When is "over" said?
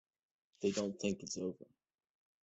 1.37-1.67